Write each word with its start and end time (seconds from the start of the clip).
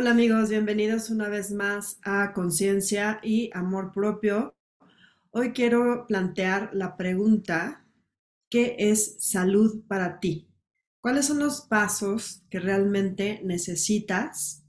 Hola 0.00 0.12
amigos, 0.12 0.48
bienvenidos 0.48 1.10
una 1.10 1.28
vez 1.28 1.50
más 1.50 1.98
a 2.04 2.32
Conciencia 2.32 3.18
y 3.20 3.50
Amor 3.52 3.90
Propio. 3.92 4.54
Hoy 5.32 5.52
quiero 5.52 6.06
plantear 6.06 6.70
la 6.72 6.96
pregunta, 6.96 7.84
¿qué 8.48 8.76
es 8.78 9.16
salud 9.18 9.82
para 9.88 10.20
ti? 10.20 10.54
¿Cuáles 11.00 11.26
son 11.26 11.40
los 11.40 11.62
pasos 11.62 12.44
que 12.48 12.60
realmente 12.60 13.40
necesitas 13.42 14.64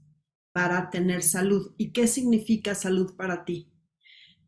para 0.50 0.90
tener 0.90 1.22
salud? 1.22 1.74
¿Y 1.78 1.92
qué 1.92 2.08
significa 2.08 2.74
salud 2.74 3.14
para 3.14 3.44
ti? 3.44 3.70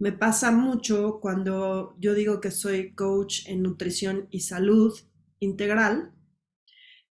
Me 0.01 0.11
pasa 0.11 0.51
mucho 0.51 1.21
cuando 1.21 1.95
yo 2.01 2.13
digo 2.13 2.41
que 2.41 2.51
soy 2.51 2.93
coach 2.97 3.47
en 3.47 3.63
nutrición 3.63 4.27
y 4.33 4.41
salud 4.41 4.93
integral, 5.39 6.13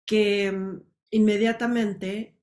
que 0.06 0.52
mm, 0.52 0.82
inmediatamente 1.12 2.34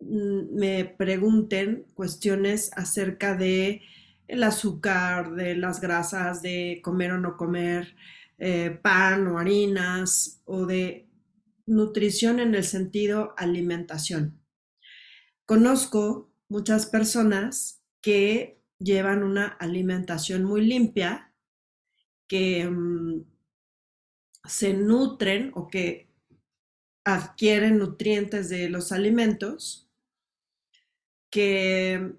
me 0.00 0.84
pregunten 0.84 1.86
cuestiones 1.94 2.70
acerca 2.74 3.36
de 3.36 3.82
el 4.28 4.42
azúcar, 4.42 5.34
de 5.34 5.56
las 5.56 5.80
grasas, 5.80 6.40
de 6.40 6.80
comer 6.82 7.12
o 7.12 7.18
no 7.18 7.36
comer 7.36 7.96
eh, 8.38 8.70
pan 8.82 9.26
o 9.26 9.38
harinas 9.38 10.40
o 10.44 10.66
de 10.66 11.08
nutrición 11.66 12.40
en 12.40 12.54
el 12.54 12.64
sentido 12.64 13.34
alimentación. 13.36 14.40
Conozco 15.44 16.32
muchas 16.48 16.86
personas 16.86 17.82
que 18.00 18.62
llevan 18.78 19.24
una 19.24 19.46
alimentación 19.46 20.44
muy 20.44 20.64
limpia, 20.64 21.34
que 22.26 22.68
mm, 22.68 23.24
se 24.44 24.72
nutren 24.74 25.50
o 25.54 25.68
que 25.68 26.08
adquieren 27.04 27.78
nutrientes 27.78 28.48
de 28.48 28.68
los 28.70 28.92
alimentos 28.92 29.89
que 31.30 32.14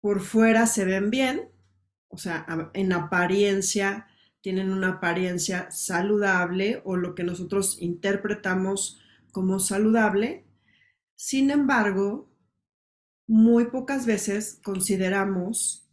por 0.00 0.20
fuera 0.20 0.66
se 0.66 0.84
ven 0.84 1.10
bien, 1.10 1.50
o 2.08 2.18
sea, 2.18 2.46
en 2.74 2.92
apariencia 2.92 4.06
tienen 4.40 4.70
una 4.70 4.90
apariencia 4.90 5.68
saludable 5.72 6.80
o 6.84 6.96
lo 6.96 7.16
que 7.16 7.24
nosotros 7.24 7.82
interpretamos 7.82 9.00
como 9.32 9.58
saludable. 9.58 10.46
Sin 11.16 11.50
embargo, 11.50 12.30
muy 13.26 13.66
pocas 13.66 14.06
veces 14.06 14.60
consideramos 14.62 15.88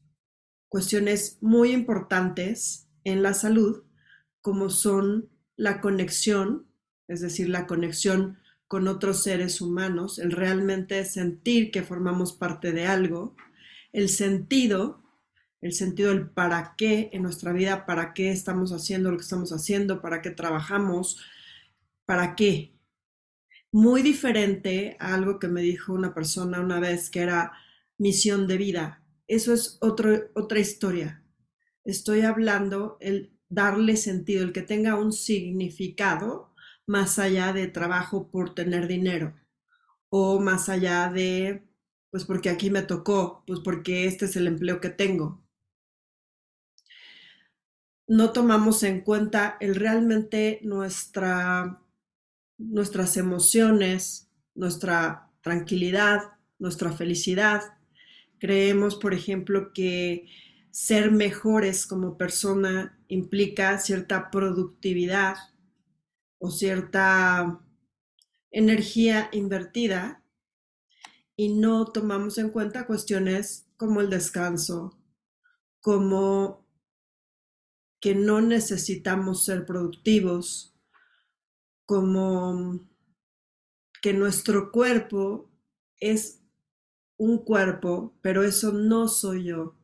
cuestiones 0.69 1.39
muy 1.41 1.71
importantes 1.71 2.87
en 3.03 3.23
la 3.23 3.33
salud 3.33 3.83
como 4.41 4.69
son 4.69 5.29
la 5.55 5.81
conexión, 5.81 6.67
es 7.07 7.21
decir, 7.21 7.49
la 7.49 7.65
conexión 7.65 8.37
con 8.67 8.87
otros 8.87 9.23
seres 9.23 9.61
humanos, 9.61 10.19
el 10.19 10.31
realmente 10.31 11.03
sentir 11.05 11.71
que 11.71 11.83
formamos 11.83 12.33
parte 12.33 12.71
de 12.71 12.87
algo, 12.87 13.35
el 13.91 14.09
sentido, 14.09 15.03
el 15.61 15.73
sentido 15.73 16.09
del 16.09 16.29
para 16.29 16.75
qué 16.77 17.09
en 17.13 17.21
nuestra 17.23 17.53
vida, 17.53 17.85
para 17.85 18.13
qué 18.13 18.31
estamos 18.31 18.71
haciendo 18.71 19.11
lo 19.11 19.17
que 19.17 19.23
estamos 19.23 19.51
haciendo, 19.51 20.01
para 20.01 20.21
qué 20.21 20.31
trabajamos, 20.31 21.21
para 22.05 22.35
qué. 22.35 22.73
Muy 23.71 24.01
diferente 24.01 24.97
a 24.99 25.15
algo 25.15 25.39
que 25.39 25.47
me 25.47 25.61
dijo 25.61 25.93
una 25.93 26.13
persona 26.13 26.59
una 26.59 26.79
vez 26.79 27.09
que 27.09 27.21
era 27.21 27.53
misión 27.97 28.47
de 28.47 28.57
vida. 28.57 29.03
Eso 29.27 29.53
es 29.53 29.77
otra 29.81 30.59
historia. 30.59 31.23
Estoy 31.83 32.21
hablando 32.21 32.97
el 32.99 33.37
darle 33.49 33.97
sentido, 33.97 34.43
el 34.43 34.51
que 34.51 34.61
tenga 34.61 34.95
un 34.95 35.11
significado 35.13 36.52
más 36.85 37.19
allá 37.19 37.53
de 37.53 37.67
trabajo 37.67 38.29
por 38.29 38.53
tener 38.55 38.87
dinero 38.87 39.33
o 40.09 40.39
más 40.39 40.69
allá 40.69 41.09
de, 41.09 41.63
pues 42.11 42.25
porque 42.25 42.49
aquí 42.49 42.69
me 42.69 42.83
tocó, 42.83 43.43
pues 43.47 43.59
porque 43.61 44.05
este 44.05 44.25
es 44.25 44.35
el 44.35 44.47
empleo 44.47 44.79
que 44.79 44.89
tengo. 44.89 45.41
No 48.07 48.31
tomamos 48.31 48.83
en 48.83 49.01
cuenta 49.01 49.57
el 49.59 49.75
realmente 49.75 50.59
nuestra, 50.63 51.81
nuestras 52.57 53.17
emociones, 53.17 54.29
nuestra 54.53 55.31
tranquilidad, 55.41 56.33
nuestra 56.59 56.91
felicidad. 56.91 57.61
Creemos, 58.39 58.95
por 58.95 59.13
ejemplo, 59.13 59.73
que 59.73 60.27
ser 60.69 61.11
mejores 61.11 61.87
como 61.87 62.17
persona 62.17 62.99
implica 63.07 63.77
cierta 63.77 64.31
productividad, 64.31 65.37
o 66.43 66.51
cierta 66.51 67.61
energía 68.51 69.29
invertida 69.31 70.25
y 71.37 71.53
no 71.53 71.85
tomamos 71.85 72.37
en 72.37 72.49
cuenta 72.49 72.85
cuestiones 72.85 73.65
como 73.77 74.01
el 74.01 74.09
descanso, 74.09 74.99
como 75.79 76.67
que 78.01 78.13
no 78.13 78.41
necesitamos 78.41 79.45
ser 79.45 79.65
productivos, 79.65 80.75
como 81.85 82.89
que 84.01 84.11
nuestro 84.11 84.69
cuerpo 84.69 85.49
es 86.01 86.41
un 87.15 87.37
cuerpo, 87.37 88.17
pero 88.21 88.43
eso 88.43 88.73
no 88.73 89.07
soy 89.07 89.45
yo. 89.45 89.77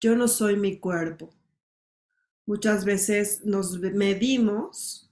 Yo 0.00 0.16
no 0.16 0.26
soy 0.26 0.56
mi 0.56 0.80
cuerpo. 0.80 1.30
Muchas 2.46 2.84
veces 2.84 3.44
nos 3.44 3.78
medimos 3.78 5.06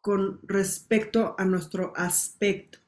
con 0.00 0.40
respecto 0.42 1.34
a 1.38 1.44
nuestro 1.44 1.92
aspecto, 1.96 2.78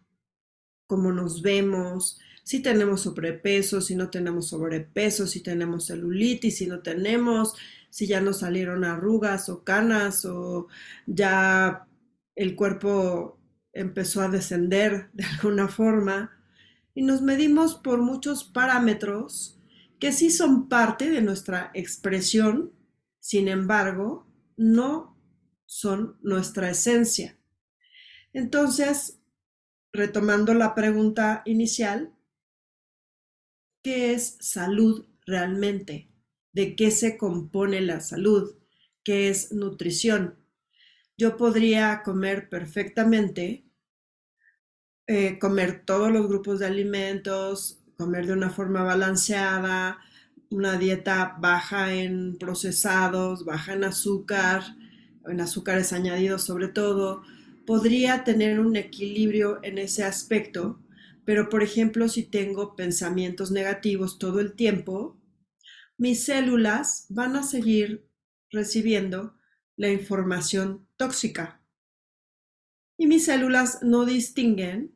cómo 0.87 1.13
nos 1.13 1.43
vemos, 1.43 2.19
si 2.45 2.61
tenemos 2.61 3.03
sobrepeso, 3.03 3.81
si 3.81 3.95
no 3.95 4.11
tenemos 4.11 4.49
sobrepeso, 4.49 5.27
si 5.27 5.41
tenemos 5.41 5.87
celulitis, 5.87 6.59
si 6.59 6.67
no 6.67 6.81
tenemos, 6.81 7.55
si 7.91 8.07
ya 8.07 8.21
nos 8.21 8.41
salieron 8.41 8.85
arrugas 8.85 9.49
o 9.49 9.63
canas 9.63 10.25
o 10.25 10.67
ya 11.07 11.87
el 12.35 12.57
cuerpo 12.57 13.39
empezó 13.73 14.23
a 14.23 14.29
descender 14.29 15.11
de 15.13 15.25
alguna 15.25 15.69
forma. 15.69 16.33
Y 16.95 17.03
nos 17.03 17.23
medimos 17.23 17.75
por 17.75 18.03
muchos 18.03 18.45
parámetros 18.45 19.59
que 19.99 20.13
sí 20.13 20.31
son 20.31 20.69
parte 20.69 21.11
de 21.11 21.23
nuestra 21.23 21.71
expresión, 21.75 22.73
sin 23.21 23.47
embargo, 23.47 24.27
no 24.57 25.12
son 25.73 26.19
nuestra 26.21 26.69
esencia. 26.69 27.39
Entonces, 28.35 29.23
retomando 29.91 30.53
la 30.53 30.75
pregunta 30.75 31.41
inicial, 31.47 32.13
¿qué 33.83 34.13
es 34.13 34.37
salud 34.39 35.07
realmente? 35.25 36.11
¿De 36.53 36.77
qué 36.77 36.91
se 36.91 37.17
compone 37.17 37.81
la 37.81 38.01
salud? 38.01 38.55
¿Qué 39.03 39.31
es 39.31 39.51
nutrición? 39.53 40.37
Yo 41.17 41.39
podría 41.39 42.03
comer 42.03 42.51
perfectamente, 42.51 43.65
eh, 45.07 45.39
comer 45.39 45.87
todos 45.87 46.13
los 46.13 46.29
grupos 46.29 46.59
de 46.59 46.67
alimentos, 46.67 47.83
comer 47.97 48.27
de 48.27 48.35
una 48.35 48.51
forma 48.51 48.83
balanceada, 48.83 49.99
una 50.51 50.77
dieta 50.77 51.35
baja 51.41 51.95
en 51.95 52.37
procesados, 52.37 53.47
baja 53.47 53.73
en 53.73 53.85
azúcar, 53.85 54.77
en 55.27 55.41
azúcares 55.41 55.93
añadidos 55.93 56.43
sobre 56.43 56.69
todo, 56.69 57.23
podría 57.67 58.25
tener 58.25 58.61
un 58.61 58.77
equilibrio 58.77 59.61
en 59.63 59.79
ese 59.79 60.05
aspecto, 60.05 60.81
pero 61.25 61.49
por 61.49 61.63
ejemplo 61.63 62.09
si 62.09 62.25
tengo 62.25 62.75
pensamientos 62.77 63.51
negativos 63.51 64.19
todo 64.19 64.41
el 64.41 64.55
tiempo, 64.55 65.17
mis 65.97 66.25
células 66.25 67.07
van 67.09 67.37
a 67.37 67.43
seguir 67.43 68.09
recibiendo 68.51 69.37
la 69.77 69.89
información 69.89 70.87
tóxica. 70.97 71.63
Y 72.97 73.07
mis 73.07 73.25
células 73.25 73.83
no 73.83 74.05
distinguen 74.05 74.95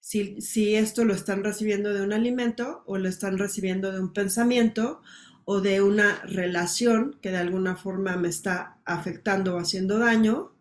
si, 0.00 0.40
si, 0.40 0.74
esto 0.74 1.04
lo 1.04 1.12
están 1.12 1.44
recibiendo 1.44 1.92
de 1.92 2.02
un 2.02 2.12
alimento 2.12 2.82
o 2.86 2.98
lo 2.98 3.08
están 3.08 3.36
recibiendo 3.36 3.92
de 3.92 4.00
un 4.00 4.12
pensamiento 4.12 5.02
o 5.50 5.62
de 5.62 5.80
una 5.80 6.20
relación 6.26 7.18
que 7.22 7.30
de 7.30 7.38
alguna 7.38 7.74
forma 7.74 8.18
me 8.18 8.28
está 8.28 8.76
afectando 8.84 9.54
o 9.54 9.58
haciendo 9.58 9.98
daño, 9.98 10.52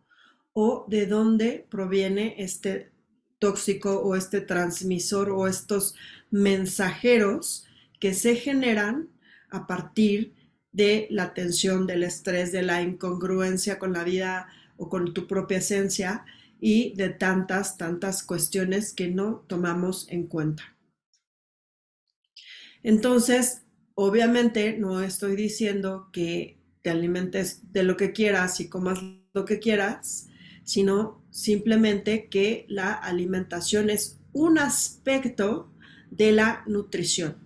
o 0.54 0.86
de 0.88 1.07
dónde 1.07 1.68
proviene 1.69 2.36
este 2.38 2.94
tóxico 3.38 4.00
o 4.00 4.16
este 4.16 4.39
transmisor 4.39 5.30
o 5.30 5.45
estos 5.50 5.94
mensajeros 6.31 7.68
que 8.00 8.13
se 8.13 8.38
generan 8.38 9.10
a 9.50 9.68
partir 9.68 10.34
de 10.72 11.10
la 11.12 11.33
tensión, 11.33 11.86
del 11.86 12.04
estrés, 12.04 12.54
de 12.54 12.62
la 12.62 12.81
incongruencia 12.81 13.80
con 13.80 13.92
la 13.92 14.06
vida 14.06 14.48
o 14.78 14.88
con 14.88 15.13
tu 15.13 15.28
propia 15.28 15.57
esencia 15.57 16.24
y 16.62 16.94
de 16.95 17.10
tantas, 17.10 17.75
tantas 17.75 18.24
cuestiones 18.24 18.94
que 18.94 19.10
no 19.10 19.44
tomamos 19.50 20.07
en 20.07 20.28
cuenta. 20.28 20.78
Entonces, 22.83 23.63
Obviamente 23.99 24.77
no 24.77 25.01
estoy 25.01 25.35
diciendo 25.35 26.09
que 26.13 26.59
te 26.83 26.91
alimentes 26.91 27.73
de 27.73 27.81
lo 27.81 27.97
que 27.97 28.11
quieras 28.11 28.59
y 28.59 28.69
comas 28.69 28.99
lo 29.33 29.44
que 29.44 29.57
quieras, 29.57 30.27
sino 30.63 31.25
simplemente 31.31 32.29
que 32.29 32.67
la 32.69 32.94
alimentación 32.94 33.89
es 33.89 34.19
un 34.33 34.59
aspecto 34.59 35.73
de 36.11 36.31
la 36.31 36.63
nutrición. 36.67 37.38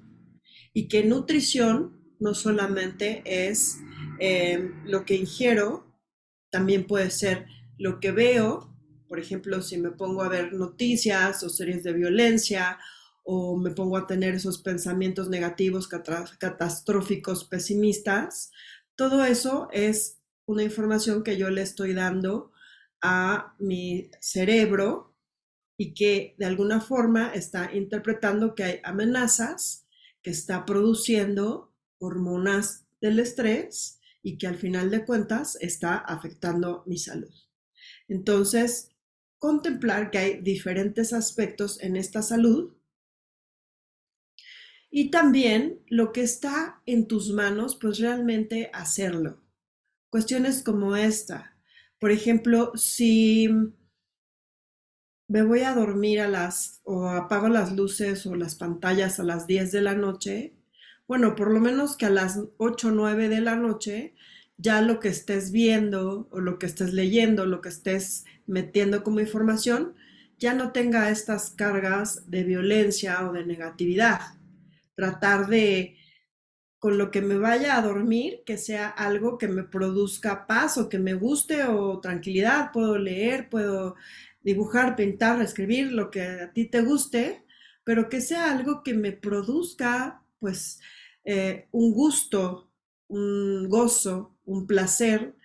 Y 0.73 0.89
que 0.89 1.05
nutrición 1.05 1.97
no 2.19 2.33
solamente 2.33 3.23
es 3.25 3.79
eh, 4.19 4.71
lo 4.83 5.05
que 5.05 5.15
ingiero, 5.15 5.95
también 6.49 6.85
puede 6.85 7.11
ser 7.11 7.45
lo 7.77 8.01
que 8.01 8.11
veo, 8.11 8.75
por 9.07 9.21
ejemplo, 9.21 9.61
si 9.61 9.77
me 9.77 9.91
pongo 9.91 10.21
a 10.21 10.27
ver 10.27 10.51
noticias 10.51 11.43
o 11.43 11.49
series 11.49 11.81
de 11.83 11.93
violencia 11.93 12.77
o 13.23 13.57
me 13.57 13.71
pongo 13.71 13.97
a 13.97 14.07
tener 14.07 14.35
esos 14.35 14.61
pensamientos 14.61 15.29
negativos, 15.29 15.87
catastróficos, 15.87 17.45
pesimistas, 17.45 18.51
todo 18.95 19.23
eso 19.23 19.67
es 19.71 20.21
una 20.45 20.63
información 20.63 21.23
que 21.23 21.37
yo 21.37 21.49
le 21.49 21.61
estoy 21.61 21.93
dando 21.93 22.51
a 23.01 23.55
mi 23.59 24.11
cerebro 24.19 25.15
y 25.77 25.93
que 25.93 26.35
de 26.37 26.45
alguna 26.45 26.81
forma 26.81 27.33
está 27.33 27.73
interpretando 27.73 28.53
que 28.53 28.63
hay 28.63 28.79
amenazas, 28.83 29.87
que 30.21 30.29
está 30.29 30.65
produciendo 30.65 31.73
hormonas 31.99 32.85
del 33.01 33.19
estrés 33.19 33.99
y 34.21 34.37
que 34.37 34.47
al 34.47 34.57
final 34.57 34.91
de 34.91 35.05
cuentas 35.05 35.57
está 35.61 35.97
afectando 35.97 36.83
mi 36.85 36.97
salud. 36.97 37.33
Entonces, 38.07 38.91
contemplar 39.39 40.11
que 40.11 40.17
hay 40.19 40.41
diferentes 40.41 41.13
aspectos 41.13 41.81
en 41.81 41.95
esta 41.95 42.21
salud 42.21 42.75
y 44.91 45.09
también 45.09 45.79
lo 45.87 46.11
que 46.11 46.21
está 46.21 46.81
en 46.85 47.07
tus 47.07 47.31
manos, 47.31 47.77
pues 47.77 47.97
realmente 47.97 48.69
hacerlo. 48.73 49.41
Cuestiones 50.09 50.61
como 50.61 50.97
esta. 50.97 51.55
Por 51.97 52.11
ejemplo, 52.11 52.73
si 52.75 53.49
me 55.29 55.43
voy 55.43 55.61
a 55.61 55.73
dormir 55.73 56.19
a 56.19 56.27
las, 56.27 56.81
o 56.83 57.07
apago 57.07 57.47
las 57.47 57.71
luces 57.73 58.25
o 58.25 58.35
las 58.35 58.55
pantallas 58.55 59.17
a 59.17 59.23
las 59.23 59.47
10 59.47 59.71
de 59.71 59.81
la 59.81 59.95
noche, 59.95 60.53
bueno, 61.07 61.35
por 61.35 61.51
lo 61.51 61.61
menos 61.61 61.95
que 61.95 62.07
a 62.07 62.09
las 62.09 62.41
8 62.57 62.89
o 62.89 62.91
9 62.91 63.29
de 63.29 63.39
la 63.39 63.55
noche 63.55 64.13
ya 64.57 64.81
lo 64.81 64.99
que 64.99 65.07
estés 65.07 65.53
viendo 65.53 66.27
o 66.31 66.41
lo 66.41 66.59
que 66.59 66.65
estés 66.65 66.93
leyendo, 66.93 67.45
lo 67.45 67.61
que 67.61 67.69
estés 67.69 68.25
metiendo 68.45 69.03
como 69.03 69.21
información, 69.21 69.95
ya 70.37 70.53
no 70.53 70.73
tenga 70.73 71.09
estas 71.09 71.49
cargas 71.51 72.29
de 72.29 72.43
violencia 72.43 73.27
o 73.27 73.31
de 73.31 73.45
negatividad. 73.45 74.40
Tratar 74.95 75.47
de, 75.47 75.97
con 76.79 76.97
lo 76.97 77.11
que 77.11 77.21
me 77.21 77.37
vaya 77.37 77.77
a 77.77 77.81
dormir, 77.81 78.43
que 78.45 78.57
sea 78.57 78.87
algo 78.89 79.37
que 79.37 79.47
me 79.47 79.63
produzca 79.63 80.47
paz 80.47 80.77
o 80.77 80.89
que 80.89 80.99
me 80.99 81.13
guste 81.13 81.63
o 81.65 81.99
tranquilidad. 81.99 82.71
Puedo 82.71 82.97
leer, 82.97 83.49
puedo 83.49 83.95
dibujar, 84.43 84.95
pintar, 84.95 85.41
escribir, 85.41 85.91
lo 85.91 86.11
que 86.11 86.21
a 86.23 86.53
ti 86.53 86.65
te 86.65 86.81
guste, 86.81 87.45
pero 87.83 88.09
que 88.09 88.21
sea 88.21 88.51
algo 88.51 88.83
que 88.83 88.93
me 88.93 89.11
produzca, 89.11 90.23
pues, 90.39 90.79
eh, 91.23 91.67
un 91.71 91.93
gusto, 91.93 92.69
un 93.07 93.69
gozo, 93.69 94.35
un 94.45 94.67
placer, 94.67 95.35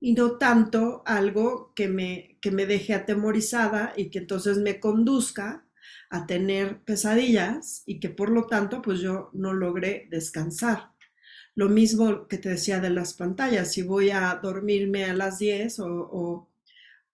y 0.00 0.14
no 0.14 0.38
tanto 0.38 1.02
algo 1.06 1.72
que 1.74 1.88
me, 1.88 2.38
que 2.40 2.50
me 2.50 2.66
deje 2.66 2.94
atemorizada 2.94 3.92
y 3.96 4.10
que 4.10 4.20
entonces 4.20 4.58
me 4.58 4.80
conduzca 4.80 5.66
a 6.10 6.26
tener 6.26 6.82
pesadillas 6.84 7.82
y 7.86 8.00
que 8.00 8.10
por 8.10 8.30
lo 8.30 8.46
tanto 8.46 8.82
pues 8.82 9.00
yo 9.00 9.30
no 9.34 9.52
logré 9.54 10.08
descansar. 10.10 10.92
Lo 11.54 11.68
mismo 11.68 12.28
que 12.28 12.38
te 12.38 12.50
decía 12.50 12.80
de 12.80 12.90
las 12.90 13.14
pantallas, 13.14 13.72
si 13.72 13.82
voy 13.82 14.10
a 14.10 14.38
dormirme 14.42 15.04
a 15.04 15.14
las 15.14 15.38
10 15.38 15.80
o, 15.80 15.86
o 15.88 16.48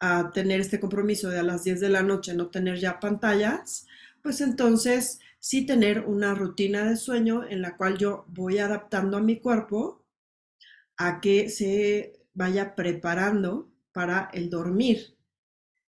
a 0.01 0.31
tener 0.33 0.61
este 0.61 0.81
compromiso 0.81 1.31
de 1.31 1.39
a 1.41 1.43
las 1.43 1.65
10 1.65 1.81
de 1.81 1.89
la 1.89 2.03
noche 2.03 2.35
no 2.35 2.49
tener 2.51 2.79
ya 2.79 3.01
pantallas, 3.01 3.87
pues 4.23 4.41
entonces 4.41 5.21
sí 5.39 5.67
tener 5.67 6.01
una 6.07 6.35
rutina 6.35 6.85
de 6.89 6.97
sueño 6.97 7.45
en 7.49 7.63
la 7.63 7.77
cual 7.77 7.99
yo 7.99 8.25
voy 8.29 8.59
adaptando 8.59 9.17
a 9.19 9.23
mi 9.23 9.41
cuerpo 9.41 10.05
a 10.97 11.21
que 11.21 11.51
se 11.51 12.21
vaya 12.35 12.75
preparando 12.75 13.71
para 13.93 14.31
el 14.33 14.51
dormir. 14.51 15.14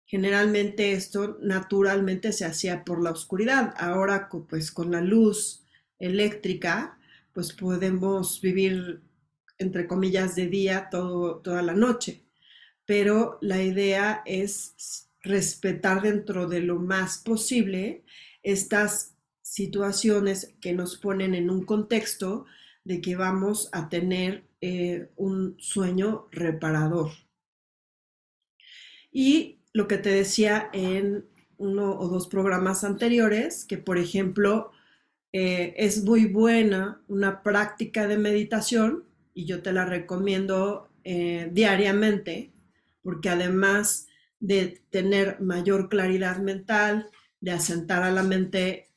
Generalmente 0.07 0.93
esto 0.93 1.39
naturalmente 1.41 2.33
se 2.33 2.45
hacía 2.45 2.85
por 2.85 3.03
la 3.03 3.11
oscuridad. 3.11 3.75
Ahora 3.79 4.29
pues 4.49 4.71
con 4.71 4.91
la 4.91 5.01
luz 5.01 5.65
eléctrica 5.99 6.99
pues 7.33 7.53
podemos 7.53 8.41
vivir 8.41 9.03
entre 9.59 9.87
comillas 9.87 10.35
de 10.35 10.49
día 10.49 10.89
toda 10.91 11.63
la 11.63 11.75
noche 11.75 12.25
pero 12.87 13.39
la 13.41 13.63
idea 13.63 14.23
es 14.27 15.09
respetar 15.23 16.03
dentro 16.03 16.47
de 16.47 16.61
lo 16.61 16.79
más 16.79 17.19
posible 17.19 18.05
estas 18.43 19.15
situaciones 19.43 20.55
que 20.61 20.73
nos 20.73 20.97
ponen 20.97 21.35
en 21.35 21.51
un 21.51 21.65
contexto 21.65 22.45
de 22.85 23.01
que 23.01 23.17
vamos 23.17 23.71
a 23.73 23.89
tener 23.89 24.45
eh, 24.61 25.09
un 25.17 25.57
sueño 25.59 26.29
reparador. 26.31 27.13
Y 29.11 29.54
lo 29.75 29.89
que 29.89 29.99
te 29.99 30.11
decía 30.11 30.71
en 30.73 31.27
uno 31.59 31.99
o 31.99 32.09
dos 32.09 32.29
programas 32.29 32.85
anteriores, 32.85 33.65
que 33.65 33.77
por 33.77 33.99
ejemplo 33.99 34.71
eh, 35.33 35.75
es 35.77 36.05
muy 36.05 36.27
buena 36.27 37.03
una 37.09 37.43
práctica 37.43 38.07
de 38.07 38.17
meditación 38.17 39.05
y 39.35 39.47
yo 39.47 39.63
te 39.63 39.73
la 39.73 39.85
recomiendo 39.85 40.89
eh, 41.03 41.51
diariamente, 41.53 42.53
porque 43.03 43.29
además 43.29 44.07
de 44.39 44.81
tener 44.91 45.41
mayor 45.41 45.89
claridad 45.89 46.39
mental, 46.39 47.11
de 47.41 47.51
asentar 47.51 48.05
a 48.05 48.13
la 48.13 48.23
mente 48.23 48.89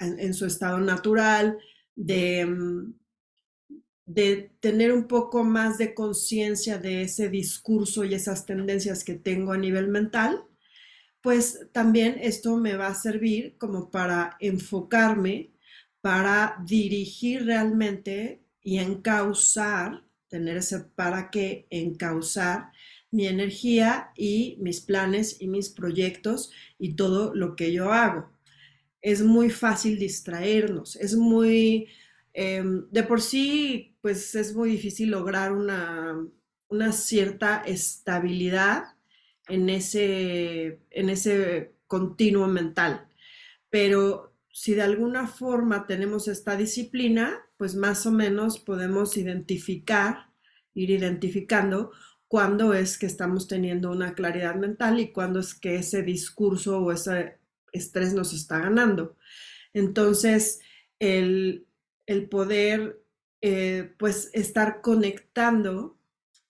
en, 0.00 0.32
su 0.32 0.46
estado 0.46 0.78
natural, 0.78 1.58
de, 1.94 2.46
mm, 2.46 2.94
de 4.06 4.50
tener 4.60 4.92
un 4.92 5.08
poco 5.08 5.44
más 5.44 5.78
de 5.78 5.94
conciencia 5.94 6.78
de 6.78 7.02
ese 7.02 7.28
discurso 7.28 8.04
y 8.04 8.14
esas 8.14 8.46
tendencias 8.46 9.04
que 9.04 9.14
tengo 9.14 9.52
a 9.52 9.58
nivel 9.58 9.88
mental, 9.88 10.44
pues 11.20 11.66
también 11.72 12.18
esto 12.20 12.56
me 12.56 12.76
va 12.76 12.88
a 12.88 12.94
servir 12.94 13.56
como 13.58 13.90
para 13.90 14.36
enfocarme, 14.40 15.50
para 16.00 16.56
dirigir 16.64 17.46
realmente 17.46 18.42
y 18.62 18.78
encauzar, 18.78 20.04
tener 20.28 20.58
ese 20.58 20.80
para 20.80 21.30
qué, 21.30 21.66
encauzar 21.70 22.70
mi 23.10 23.26
energía 23.26 24.12
y 24.16 24.56
mis 24.60 24.80
planes 24.80 25.40
y 25.40 25.48
mis 25.48 25.68
proyectos 25.70 26.52
y 26.78 26.94
todo 26.94 27.34
lo 27.34 27.56
que 27.56 27.72
yo 27.72 27.92
hago. 27.92 28.30
Es 29.02 29.22
muy 29.22 29.50
fácil 29.50 29.98
distraernos, 29.98 30.96
es 30.96 31.16
muy, 31.16 31.88
em, 32.34 32.86
de 32.90 33.02
por 33.02 33.20
sí, 33.22 33.95
pues 34.06 34.36
es 34.36 34.54
muy 34.54 34.70
difícil 34.70 35.10
lograr 35.10 35.50
una, 35.50 36.16
una 36.68 36.92
cierta 36.92 37.64
estabilidad 37.66 38.94
en 39.48 39.68
ese, 39.68 40.78
en 40.90 41.10
ese 41.10 41.72
continuo 41.88 42.46
mental. 42.46 43.08
Pero 43.68 44.32
si 44.52 44.74
de 44.74 44.82
alguna 44.82 45.26
forma 45.26 45.88
tenemos 45.88 46.28
esta 46.28 46.56
disciplina, 46.56 47.36
pues 47.56 47.74
más 47.74 48.06
o 48.06 48.12
menos 48.12 48.60
podemos 48.60 49.16
identificar, 49.16 50.30
ir 50.72 50.90
identificando 50.90 51.90
cuándo 52.28 52.74
es 52.74 52.98
que 52.98 53.06
estamos 53.06 53.48
teniendo 53.48 53.90
una 53.90 54.14
claridad 54.14 54.54
mental 54.54 55.00
y 55.00 55.10
cuándo 55.10 55.40
es 55.40 55.52
que 55.52 55.74
ese 55.74 56.04
discurso 56.04 56.78
o 56.78 56.92
ese 56.92 57.40
estrés 57.72 58.14
nos 58.14 58.32
está 58.32 58.60
ganando. 58.60 59.16
Entonces, 59.74 60.60
el, 61.00 61.66
poder 62.30 63.02
eh, 63.40 63.94
pues 63.98 64.30
estar 64.32 64.80
conectando 64.80 65.98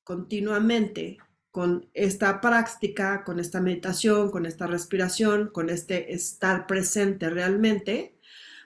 continuamente 0.04 1.18
con 1.50 1.88
esta 1.94 2.40
práctica, 2.40 3.24
con 3.24 3.40
esta 3.40 3.60
meditación, 3.60 4.30
con 4.30 4.46
esta 4.46 4.66
respiración, 4.66 5.48
con 5.48 5.70
este 5.70 6.12
estar 6.14 6.66
presente 6.66 7.30
realmente, 7.30 8.18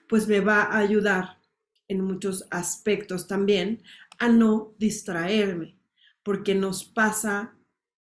pues 0.09 0.27
me 0.27 0.41
va 0.41 0.63
a 0.63 0.77
ayudar 0.77 1.39
en 1.87 2.01
muchos 2.01 2.47
aspectos 2.51 3.27
también 3.27 3.81
a 4.19 4.29
no 4.29 4.75
distraerme, 4.77 5.79
porque 6.21 6.53
nos 6.53 6.83
pasa 6.83 7.55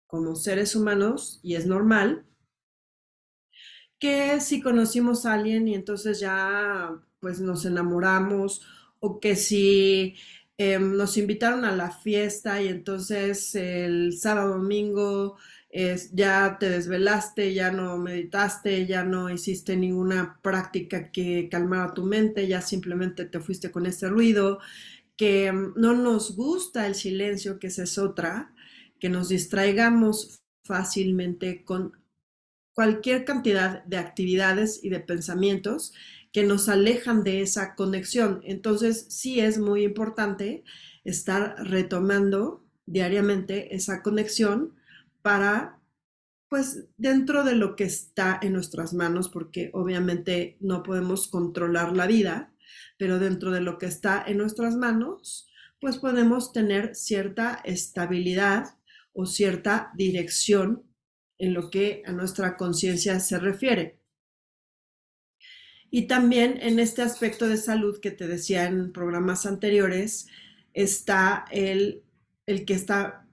como 0.05 0.36
seres 0.36 0.75
humanos, 0.75 1.39
y 1.41 1.55
es 1.55 1.65
normal, 1.65 2.25
que 4.00 4.41
si 4.41 4.62
conocimos 4.62 5.25
a 5.25 5.34
alguien 5.34 5.67
y 5.67 5.75
entonces 5.75 6.20
ya 6.20 7.01
pues 7.20 7.39
nos 7.39 7.65
enamoramos, 7.65 8.67
o 9.06 9.20
que 9.20 9.36
si 9.36 10.16
em, 10.58 10.96
nos 10.96 11.18
invitaron 11.18 11.66
a 11.66 11.76
la 11.76 11.92
fiesta 11.92 12.62
y 12.62 12.68
entonces 12.70 13.54
el 13.56 14.14
sábado 14.18 14.54
domingo 14.60 15.38
ya 16.12 16.58
te 16.60 16.70
desvelaste, 16.70 17.54
ya 17.54 17.72
no 17.72 17.98
meditaste, 17.98 18.86
ya 18.86 19.04
no 19.04 19.30
hiciste 19.30 19.76
ninguna 19.76 20.40
práctica 20.42 21.12
que 21.12 21.50
calmara 21.50 21.94
tu 21.94 22.04
mente, 22.04 22.48
ya 22.48 22.62
simplemente 22.62 23.26
te 23.26 23.40
fuiste 23.40 23.72
con 23.72 23.86
ese 23.88 24.08
ruido, 24.08 24.60
que 25.18 25.52
mm, 25.52 25.74
no 25.76 25.94
nos 25.96 26.36
gusta 26.36 26.88
el 26.88 26.96
silencio, 26.96 27.60
que 27.60 27.68
esa 27.68 27.84
es 27.84 27.98
otra, 27.98 28.54
que 29.00 29.10
nos 29.10 29.30
distraigamos 29.30 30.42
fácilmente 30.64 31.64
con 31.66 31.94
cualquier 32.74 33.26
cantidad 33.26 33.84
de 33.86 33.98
actividades 33.98 34.80
y 34.84 34.90
de 34.90 35.00
pensamientos 35.00 35.94
que 36.34 36.44
nos 36.44 36.68
alejan 36.68 37.24
de 37.24 37.42
esa 37.42 37.75
conexión. 37.75 38.42
Entonces, 38.44 39.06
sí 39.10 39.40
es 39.40 39.60
muy 39.60 39.84
importante 39.84 40.63
estar 41.06 41.56
retomando 41.60 42.66
diariamente 42.86 43.75
esa 43.75 44.02
conexión 44.02 44.75
para, 45.22 45.80
pues, 46.50 46.86
dentro 46.98 47.44
de 47.44 47.56
lo 47.56 47.75
que 47.75 47.86
está 47.86 48.40
en 48.42 48.54
nuestras 48.54 48.94
manos, 48.94 49.30
porque 49.30 49.70
obviamente 49.74 50.58
no 50.60 50.84
podemos 50.84 51.28
controlar 51.28 51.96
la 51.96 52.08
vida, 52.08 52.52
pero 52.98 53.20
dentro 53.20 53.52
de 53.52 53.62
lo 53.62 53.78
que 53.78 53.86
está 53.86 54.24
en 54.25 54.38
nuestras 54.38 54.75
manos, 54.75 55.48
pues 55.80 55.98
podemos 55.98 56.52
tener 56.54 56.96
cierta 56.96 57.62
estabilidad 57.66 58.78
o 59.13 59.25
cierta 59.25 59.92
dirección 59.96 60.84
en 61.38 61.54
lo 61.54 61.70
que 61.70 62.04
a 62.06 62.12
nuestra 62.12 62.58
conciencia 62.58 63.20
se 63.20 63.38
refiere. 63.38 64.03
Y 65.96 66.08
también 66.08 66.58
en 66.60 66.80
este 66.80 67.04
aspecto 67.04 67.48
de 67.48 67.56
salud 67.56 68.00
que 68.00 68.10
te 68.10 68.28
decía 68.28 68.66
en 68.66 68.92
programas 68.92 69.46
anteriores, 69.46 70.26
está 70.74 71.46
el, 71.52 72.02
el 72.48 72.66
que 72.66 72.74
está, 72.74 73.28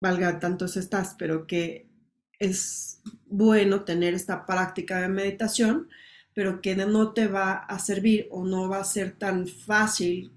valga 0.00 0.38
tantos 0.38 0.78
estás, 0.78 1.14
pero 1.18 1.46
que 1.46 1.90
es 2.38 3.02
bueno 3.26 3.84
tener 3.84 4.14
esta 4.14 4.46
práctica 4.46 5.02
de 5.02 5.10
meditación, 5.10 5.90
pero 6.32 6.62
que 6.62 6.74
no 6.74 7.12
te 7.12 7.28
va 7.28 7.52
a 7.52 7.78
servir 7.78 8.28
o 8.30 8.46
no 8.46 8.70
va 8.70 8.78
a 8.78 8.84
ser 8.84 9.18
tan 9.18 9.46
fácil 9.46 10.32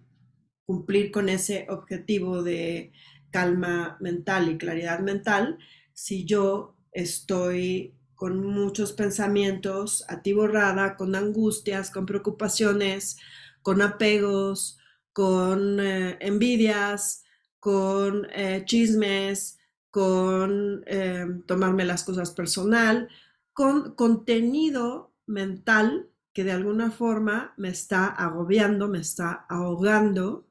cumplir 0.65 1.11
con 1.11 1.29
ese 1.29 1.65
objetivo 1.69 2.43
de 2.43 2.91
calma 3.31 3.95
mental 4.01 4.51
y 4.51 4.57
claridad 4.57 4.99
mental 4.99 5.59
si 5.93 6.25
yo 6.25 6.75
estoy 6.91 7.93
con 8.23 8.41
muchos 8.41 8.93
pensamientos 8.93 10.05
atiborrada, 10.07 10.95
con 10.95 11.13
angustias, 11.13 11.91
con 11.91 12.05
preocupaciones, 12.05 13.17
con 13.61 13.81
apegos, 13.81 14.79
con 15.11 15.81
eh, 15.81 16.17
envidias, 16.21 17.25
con 17.59 18.25
eh, 18.31 18.63
chismes, 18.63 19.59
con 19.91 20.85
eh, 20.87 21.25
tomarme 21.47 21.83
las 21.83 22.05
cosas 22.05 22.31
personal, 22.31 23.09
con 23.51 23.93
contenido 23.93 25.11
mental 25.25 26.07
que 26.31 26.45
de 26.45 26.53
alguna 26.53 26.91
forma 26.91 27.53
me 27.57 27.67
está 27.67 28.05
agobiando, 28.05 28.87
me 28.87 28.99
está 28.99 29.45
ahogando. 29.49 30.47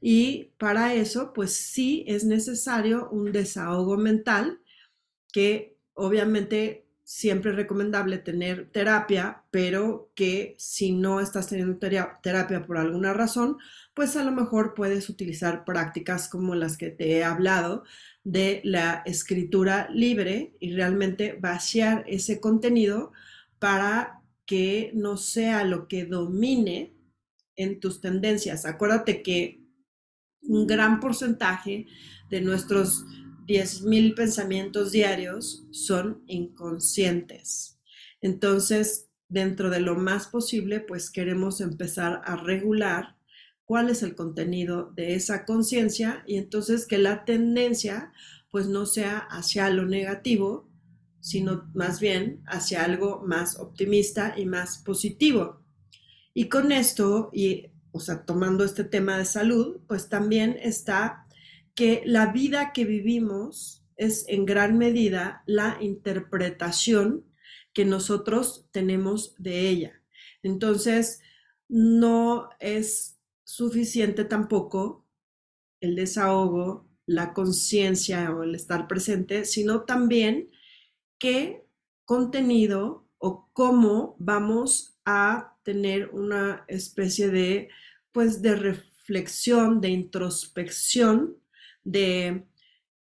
Y 0.00 0.52
para 0.56 0.94
eso, 0.94 1.32
pues 1.32 1.52
sí 1.52 2.04
es 2.06 2.22
necesario 2.22 3.08
un 3.10 3.32
desahogo 3.32 3.96
mental 3.96 4.60
que 5.32 5.76
obviamente 5.94 6.87
siempre 7.08 7.52
es 7.52 7.56
recomendable 7.56 8.18
tener 8.18 8.68
terapia, 8.70 9.42
pero 9.50 10.12
que 10.14 10.54
si 10.58 10.92
no 10.92 11.20
estás 11.20 11.46
teniendo 11.48 11.78
terapia 11.78 12.66
por 12.66 12.76
alguna 12.76 13.14
razón, 13.14 13.56
pues 13.94 14.14
a 14.16 14.24
lo 14.24 14.30
mejor 14.30 14.74
puedes 14.74 15.08
utilizar 15.08 15.64
prácticas 15.64 16.28
como 16.28 16.54
las 16.54 16.76
que 16.76 16.90
te 16.90 17.12
he 17.12 17.24
hablado 17.24 17.82
de 18.24 18.60
la 18.62 19.02
escritura 19.06 19.88
libre 19.90 20.54
y 20.60 20.74
realmente 20.74 21.38
vaciar 21.40 22.04
ese 22.08 22.40
contenido 22.40 23.12
para 23.58 24.20
que 24.44 24.90
no 24.92 25.16
sea 25.16 25.64
lo 25.64 25.88
que 25.88 26.04
domine 26.04 26.94
en 27.56 27.80
tus 27.80 28.02
tendencias. 28.02 28.66
Acuérdate 28.66 29.22
que 29.22 29.62
un 30.42 30.66
gran 30.66 31.00
porcentaje 31.00 31.86
de 32.28 32.42
nuestros 32.42 33.06
10.000 33.48 34.14
pensamientos 34.14 34.92
diarios 34.92 35.66
son 35.70 36.22
inconscientes. 36.26 37.80
Entonces, 38.20 39.08
dentro 39.28 39.70
de 39.70 39.80
lo 39.80 39.96
más 39.96 40.26
posible, 40.26 40.80
pues 40.80 41.10
queremos 41.10 41.62
empezar 41.62 42.20
a 42.24 42.36
regular 42.36 43.16
cuál 43.64 43.88
es 43.88 44.02
el 44.02 44.14
contenido 44.14 44.92
de 44.94 45.14
esa 45.14 45.46
conciencia 45.46 46.22
y 46.26 46.36
entonces 46.36 46.86
que 46.86 46.98
la 46.98 47.24
tendencia 47.24 48.12
pues 48.50 48.66
no 48.66 48.84
sea 48.84 49.18
hacia 49.18 49.68
lo 49.70 49.86
negativo, 49.86 50.68
sino 51.20 51.70
más 51.74 52.00
bien 52.00 52.42
hacia 52.46 52.84
algo 52.84 53.22
más 53.26 53.58
optimista 53.58 54.34
y 54.36 54.44
más 54.44 54.78
positivo. 54.78 55.62
Y 56.34 56.50
con 56.50 56.70
esto, 56.70 57.30
y 57.32 57.66
o 57.92 58.00
sea, 58.00 58.24
tomando 58.24 58.64
este 58.64 58.84
tema 58.84 59.16
de 59.16 59.24
salud, 59.24 59.80
pues 59.86 60.08
también 60.08 60.58
está 60.62 61.26
que 61.78 62.02
la 62.04 62.32
vida 62.32 62.72
que 62.72 62.84
vivimos 62.84 63.84
es 63.94 64.24
en 64.26 64.46
gran 64.46 64.78
medida 64.78 65.44
la 65.46 65.78
interpretación 65.80 67.24
que 67.72 67.84
nosotros 67.84 68.66
tenemos 68.72 69.36
de 69.38 69.68
ella. 69.68 70.02
Entonces, 70.42 71.20
no 71.68 72.48
es 72.58 73.20
suficiente 73.44 74.24
tampoco 74.24 75.06
el 75.80 75.94
desahogo, 75.94 76.90
la 77.06 77.32
conciencia 77.32 78.32
o 78.32 78.42
el 78.42 78.56
estar 78.56 78.88
presente, 78.88 79.44
sino 79.44 79.82
también 79.82 80.50
qué 81.16 81.64
contenido 82.04 83.06
o 83.18 83.50
cómo 83.52 84.16
vamos 84.18 84.98
a 85.04 85.56
tener 85.62 86.08
una 86.08 86.64
especie 86.66 87.28
de, 87.28 87.68
pues, 88.10 88.42
de 88.42 88.56
reflexión, 88.56 89.80
de 89.80 89.90
introspección 89.90 91.36
de 91.88 92.46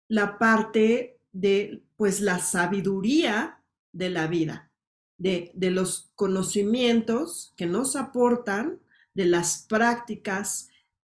la 0.07 0.39
parte 0.39 1.19
de 1.31 1.83
pues 1.95 2.21
la 2.21 2.39
sabiduría 2.39 3.63
de 3.91 4.09
la 4.09 4.27
vida, 4.27 4.71
de, 5.17 5.53
los 5.55 6.11
conocimientos 6.15 7.53
que 7.55 7.67
nos 7.67 7.95
aportan, 7.95 8.79
de 9.13 9.25
las 9.25 9.65
prácticas 9.69 10.69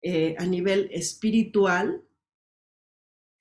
eh, 0.02 0.36
a 0.38 0.44
nivel 0.44 0.90
espiritual. 0.92 2.02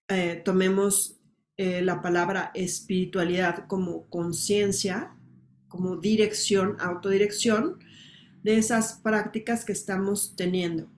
Eh, 0.08 0.42
tomemos 0.46 1.20
eh, 1.58 1.82
la 1.82 2.02
palabra 2.02 2.52
espiritualidad 2.54 3.68
como 3.68 4.10
conciencia, 4.10 5.18
como 5.68 5.98
dirección, 5.98 6.78
autodirección 6.80 7.80
de 8.44 8.58
esas 8.58 8.94
prácticas 8.94 9.66
que 9.66 9.74
estamos 9.74 10.36
teniendo. 10.38 10.95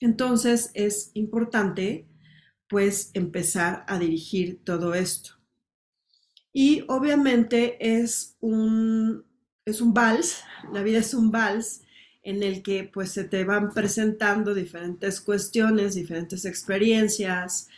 Entonces 0.00 0.70
es 0.74 1.10
importante 1.14 2.06
pues 2.68 3.10
empezar 3.14 3.84
a 3.88 3.98
dirigir 3.98 4.62
todo 4.64 4.94
esto. 4.94 5.38
Y 6.52 6.84
obviamente 6.88 7.76
es 8.00 8.36
un, 8.40 9.24
es 9.64 9.80
un 9.80 9.94
vals, 9.94 10.42
la 10.72 10.82
vida 10.82 10.98
es 10.98 11.14
un 11.14 11.30
vals 11.30 11.82
en 12.22 12.42
el 12.42 12.62
que 12.62 12.84
pues 12.84 13.12
se 13.12 13.24
te 13.24 13.44
van 13.44 13.72
presentando 13.72 14.54
diferentes 14.54 15.20
cuestiones, 15.20 15.94
diferentes 15.94 16.44
experiencias, 16.44 17.68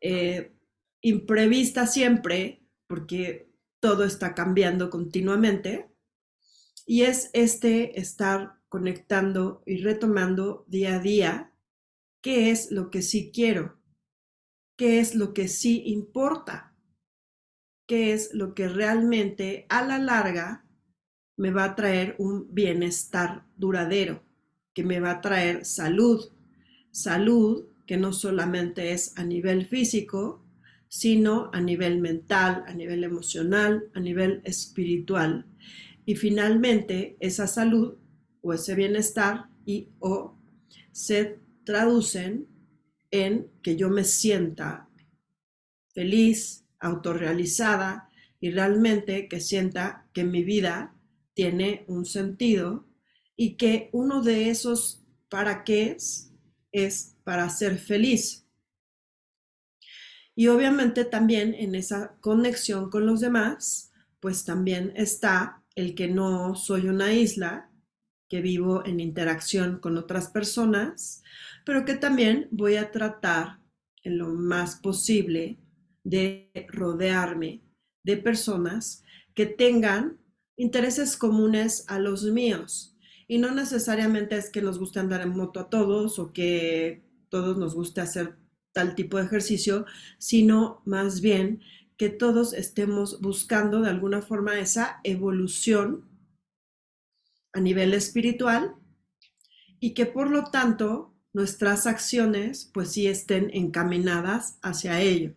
eh, 0.00 0.52
imprevistas 1.00 1.92
siempre, 1.92 2.62
porque 2.86 3.48
todo 3.80 4.04
está 4.04 4.34
cambiando 4.34 4.90
continuamente. 4.90 5.88
Y 6.86 7.02
es 7.02 7.30
este 7.32 8.00
estar 8.00 8.54
conectando 8.68 9.62
y 9.66 9.82
retomando 9.82 10.64
día 10.68 10.96
a 10.96 10.98
día 10.98 11.51
qué 12.22 12.50
es 12.50 12.70
lo 12.70 12.90
que 12.90 13.02
sí 13.02 13.30
quiero, 13.34 13.76
qué 14.76 15.00
es 15.00 15.14
lo 15.14 15.34
que 15.34 15.48
sí 15.48 15.82
importa, 15.86 16.74
qué 17.86 18.12
es 18.12 18.32
lo 18.32 18.54
que 18.54 18.68
realmente 18.68 19.66
a 19.68 19.84
la 19.84 19.98
larga 19.98 20.64
me 21.36 21.50
va 21.50 21.64
a 21.64 21.74
traer 21.74 22.14
un 22.18 22.54
bienestar 22.54 23.44
duradero, 23.56 24.22
que 24.72 24.84
me 24.84 25.00
va 25.00 25.10
a 25.10 25.20
traer 25.20 25.64
salud, 25.64 26.30
salud 26.90 27.66
que 27.86 27.96
no 27.96 28.12
solamente 28.12 28.92
es 28.92 29.12
a 29.18 29.24
nivel 29.24 29.66
físico, 29.66 30.44
sino 30.88 31.50
a 31.52 31.60
nivel 31.60 32.00
mental, 32.00 32.64
a 32.66 32.74
nivel 32.74 33.02
emocional, 33.02 33.90
a 33.94 34.00
nivel 34.00 34.40
espiritual. 34.44 35.46
Y 36.04 36.16
finalmente 36.16 37.16
esa 37.18 37.46
salud 37.46 37.96
o 38.40 38.52
ese 38.52 38.74
bienestar 38.74 39.46
y 39.64 39.88
o 40.00 40.36
se 40.92 41.38
traducen 41.72 42.48
en 43.10 43.50
que 43.62 43.76
yo 43.76 43.88
me 43.88 44.04
sienta 44.04 44.90
feliz, 45.94 46.66
autorrealizada 46.78 48.10
y 48.40 48.50
realmente 48.50 49.26
que 49.26 49.40
sienta 49.40 50.06
que 50.12 50.24
mi 50.24 50.44
vida 50.44 50.94
tiene 51.32 51.86
un 51.88 52.04
sentido 52.04 52.86
y 53.36 53.56
que 53.56 53.88
uno 53.92 54.20
de 54.20 54.50
esos 54.50 55.02
para 55.30 55.64
qué 55.64 55.92
es, 55.92 56.30
es 56.72 57.16
para 57.24 57.48
ser 57.48 57.78
feliz. 57.78 58.46
Y 60.34 60.48
obviamente 60.48 61.06
también 61.06 61.54
en 61.54 61.74
esa 61.74 62.18
conexión 62.20 62.90
con 62.90 63.06
los 63.06 63.20
demás, 63.20 63.92
pues 64.20 64.44
también 64.44 64.92
está 64.94 65.62
el 65.74 65.94
que 65.94 66.08
no 66.08 66.54
soy 66.54 66.88
una 66.88 67.14
isla, 67.14 67.70
que 68.32 68.40
vivo 68.40 68.82
en 68.86 68.98
interacción 68.98 69.78
con 69.78 69.98
otras 69.98 70.28
personas, 70.28 71.22
pero 71.66 71.84
que 71.84 71.96
también 71.96 72.48
voy 72.50 72.76
a 72.76 72.90
tratar 72.90 73.58
en 74.04 74.16
lo 74.16 74.28
más 74.28 74.76
posible 74.76 75.58
de 76.02 76.50
rodearme 76.68 77.60
de 78.02 78.16
personas 78.16 79.04
que 79.34 79.44
tengan 79.44 80.16
intereses 80.56 81.18
comunes 81.18 81.84
a 81.88 81.98
los 81.98 82.24
míos. 82.24 82.96
Y 83.28 83.36
no 83.36 83.54
necesariamente 83.54 84.38
es 84.38 84.48
que 84.48 84.62
nos 84.62 84.78
guste 84.78 84.98
andar 84.98 85.20
en 85.20 85.36
moto 85.36 85.60
a 85.60 85.68
todos 85.68 86.18
o 86.18 86.32
que 86.32 87.02
todos 87.28 87.58
nos 87.58 87.74
guste 87.74 88.00
hacer 88.00 88.36
tal 88.72 88.94
tipo 88.94 89.18
de 89.18 89.24
ejercicio, 89.24 89.84
sino 90.16 90.80
más 90.86 91.20
bien 91.20 91.60
que 91.98 92.08
todos 92.08 92.54
estemos 92.54 93.20
buscando 93.20 93.82
de 93.82 93.90
alguna 93.90 94.22
forma 94.22 94.58
esa 94.58 95.00
evolución 95.04 96.10
a 97.52 97.60
nivel 97.60 97.94
espiritual 97.94 98.74
y 99.80 99.94
que 99.94 100.06
por 100.06 100.30
lo 100.30 100.44
tanto 100.50 101.14
nuestras 101.32 101.86
acciones 101.86 102.70
pues 102.72 102.92
sí 102.92 103.06
estén 103.06 103.50
encaminadas 103.52 104.58
hacia 104.62 105.00
ello, 105.00 105.34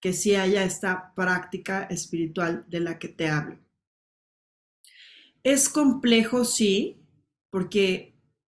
que 0.00 0.12
sí 0.12 0.34
haya 0.34 0.64
esta 0.64 1.14
práctica 1.14 1.84
espiritual 1.84 2.64
de 2.68 2.80
la 2.80 2.98
que 2.98 3.08
te 3.08 3.28
hablo. 3.28 3.58
Es 5.42 5.68
complejo, 5.68 6.44
sí, 6.44 7.00
porque 7.50 8.14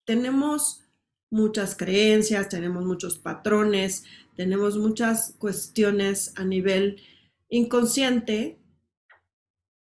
tenemos 0.05 0.85
muchas 1.29 1.75
creencias, 1.75 2.49
tenemos 2.49 2.85
muchos 2.85 3.19
patrones, 3.19 4.05
tenemos 4.35 4.77
muchas 4.77 5.35
cuestiones 5.37 6.33
a 6.37 6.45
nivel 6.45 7.01
inconsciente 7.49 8.57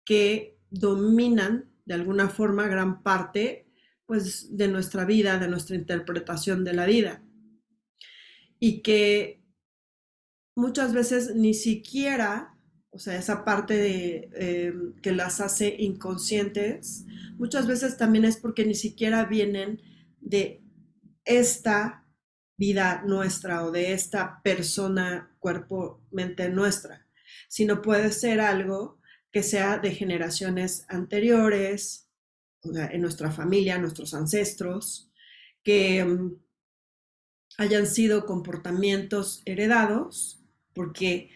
que 0.05 0.59
dominan 0.71 1.70
de 1.91 1.95
alguna 1.95 2.29
forma 2.29 2.69
gran 2.69 3.03
parte 3.03 3.67
pues 4.07 4.57
de 4.57 4.69
nuestra 4.69 5.05
vida, 5.05 5.41
de 5.41 5.49
nuestra 5.49 5.75
interpretación 5.75 6.63
de 6.63 6.73
la 6.73 6.87
vida. 6.87 7.21
Y 8.61 8.81
que 8.83 9.43
muchas 10.55 10.93
veces 10.93 11.35
ni 11.35 11.53
siquiera, 11.53 12.57
o 12.91 13.01
sea, 13.01 13.17
esa 13.17 13.45
parte 13.45 13.75
de, 13.75 14.31
eh, 14.35 14.73
que 15.03 15.11
las 15.11 15.41
hace 15.41 15.75
inconscientes, 15.81 17.07
muchas 17.39 17.67
veces 17.67 17.97
también 17.97 18.25
es 18.25 18.37
porque 18.37 18.65
ni 18.65 18.77
siquiera 18.77 19.25
vienen 19.25 19.83
de 20.21 20.63
esta 21.25 22.07
vida 22.57 23.03
nuestra 23.05 23.65
o 23.65 23.73
de 23.73 23.95
esta 23.95 24.41
persona, 24.45 25.35
cuerpo, 25.41 26.07
mente 26.13 26.51
nuestra, 26.51 27.09
sino 27.49 27.83
puede 27.83 28.13
ser 28.13 28.41
algo 28.41 29.00
que 29.33 29.43
sea 29.43 29.79
de 29.79 29.93
generaciones 29.93 30.85
anteriores, 30.89 32.11
en 32.63 33.01
nuestra 33.01 33.31
familia, 33.31 33.79
nuestros 33.79 34.15
ancestros, 34.15 35.11
que 35.63 36.05
mm, 36.05 36.37
hayan 37.59 37.87
sido 37.87 38.27
comportamientos 38.27 39.43
heredados, 39.45 40.43
porque 40.75 41.31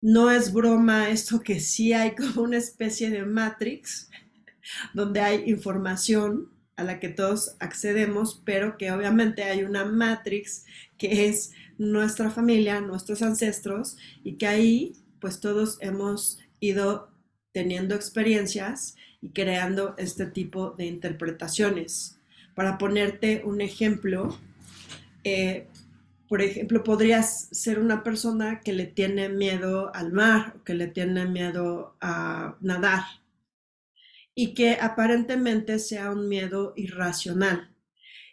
no 0.00 0.30
es 0.30 0.52
broma 0.52 1.10
esto 1.10 1.40
que 1.40 1.60
sí 1.60 1.92
hay 1.92 2.14
como 2.14 2.42
una 2.42 2.58
especie 2.58 3.10
de 3.10 3.24
matrix, 3.24 4.10
donde 4.94 5.20
hay 5.20 5.50
información 5.50 6.52
a 6.76 6.84
la 6.84 6.98
que 6.98 7.10
todos 7.10 7.56
accedemos, 7.60 8.42
pero 8.44 8.78
que 8.78 8.90
obviamente 8.90 9.44
hay 9.44 9.64
una 9.64 9.84
matrix 9.84 10.64
que 10.96 11.28
es 11.28 11.52
nuestra 11.76 12.30
familia, 12.30 12.80
nuestros 12.80 13.20
ancestros, 13.22 13.96
y 14.24 14.36
que 14.36 14.46
ahí 14.46 14.92
pues 15.20 15.40
todos 15.40 15.76
hemos 15.80 16.39
ido 16.60 17.10
teniendo 17.52 17.94
experiencias 17.94 18.96
y 19.20 19.30
creando 19.30 19.94
este 19.98 20.26
tipo 20.26 20.70
de 20.70 20.86
interpretaciones. 20.86 22.18
Para 22.54 22.78
ponerte 22.78 23.42
un 23.44 23.60
ejemplo, 23.60 24.38
eh, 25.24 25.66
por 26.28 26.42
ejemplo, 26.42 26.84
podrías 26.84 27.48
ser 27.50 27.80
una 27.80 28.04
persona 28.04 28.60
que 28.60 28.72
le 28.72 28.86
tiene 28.86 29.28
miedo 29.28 29.90
al 29.94 30.12
mar, 30.12 30.56
que 30.64 30.74
le 30.74 30.86
tiene 30.86 31.26
miedo 31.26 31.96
a 32.00 32.56
nadar 32.60 33.02
y 34.34 34.54
que 34.54 34.78
aparentemente 34.80 35.78
sea 35.78 36.10
un 36.10 36.28
miedo 36.28 36.72
irracional 36.76 37.74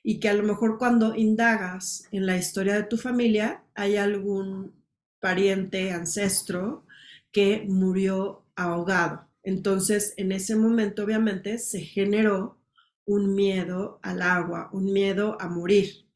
y 0.03 0.19
que 0.19 0.29
a 0.29 0.33
lo 0.33 0.43
mejor 0.43 0.77
cuando 0.77 1.15
indagas 1.15 2.07
en 2.11 2.25
la 2.25 2.37
historia 2.37 2.75
de 2.75 2.83
tu 2.83 2.97
familia 2.97 3.63
hay 3.73 3.97
algún 3.97 4.73
pariente, 5.19 5.91
ancestro 5.91 6.85
que 7.37 7.65
murió 7.67 8.47
ahogado. 8.55 9.29
Entonces, 9.43 10.15
en 10.17 10.31
ese 10.31 10.55
momento, 10.55 11.03
obviamente, 11.03 11.59
se 11.59 11.81
generó 11.81 12.57
un 13.05 13.35
miedo 13.35 13.99
al 14.01 14.23
agua, 14.23 14.71
un 14.73 14.91
miedo 14.91 15.37
a 15.39 15.47
morir, 15.47 16.07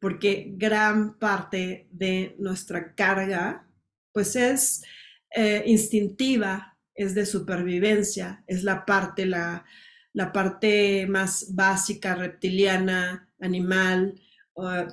porque 0.00 0.52
gran 0.56 1.16
parte 1.16 1.86
de 1.92 2.34
nuestra 2.40 2.96
carga, 2.96 3.68
pues 4.10 4.34
es 4.34 4.82
eh, 5.30 5.62
instintiva, 5.64 6.76
es 6.92 7.14
de 7.14 7.24
supervivencia, 7.24 8.42
es 8.48 8.64
la 8.64 8.84
parte, 8.84 9.26
la, 9.26 9.64
la 10.12 10.32
parte 10.32 11.06
más 11.06 11.54
básica, 11.54 12.16
reptiliana, 12.16 13.30
animal, 13.38 14.20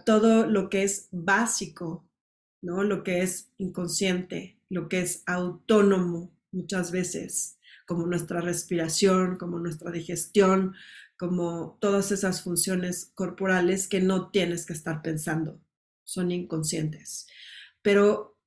todo 0.06 0.46
lo 0.46 0.70
que 0.70 0.84
es 0.84 1.08
básico, 1.12 2.08
¿no? 2.62 2.84
Lo 2.84 3.02
que 3.02 3.24
es 3.24 3.52
inconsciente, 3.58 4.60
lo 4.76 4.90
que 4.90 5.00
es 5.00 5.24
autónomo 5.26 6.36
muchas 6.52 6.92
veces, 6.92 7.58
como 7.88 8.06
nuestra 8.06 8.42
respiración, 8.42 9.38
como 9.38 9.58
nuestra 9.58 9.90
digestión, 9.90 10.76
como 11.18 11.78
todas 11.80 12.12
esas 12.12 12.44
funciones 12.44 13.12
corporales 13.16 13.88
que 13.88 14.02
no 14.02 14.32
tienes 14.32 14.66
que 14.66 14.74
estar 14.74 15.02
pensando, 15.02 15.62
son 16.04 16.30
inconscientes. 16.32 17.26
Pero 17.82 18.38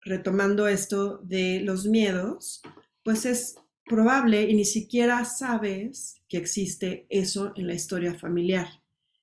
retomando 0.00 0.68
esto 0.68 1.18
de 1.18 1.60
los 1.60 1.84
miedos, 1.84 2.62
pues 3.02 3.26
es 3.26 3.56
probable 3.84 4.48
y 4.48 4.54
ni 4.54 4.64
siquiera 4.64 5.26
sabes 5.26 6.22
que 6.28 6.38
existe 6.38 7.06
eso 7.10 7.52
en 7.56 7.66
la 7.66 7.74
historia 7.74 8.14
familiar. 8.14 8.68